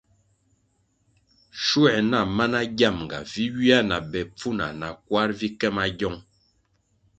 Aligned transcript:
Schuer 1.63 1.99
na 2.11 2.19
mana 2.37 2.59
giamga 2.77 3.19
vi 3.31 3.43
ywia 3.49 3.79
na 3.89 3.97
be 4.11 4.19
pfuna 4.35 4.67
na 4.79 4.87
kwar 5.05 5.29
vi 5.39 5.47
ke 5.59 5.67
magiong. 5.75 6.19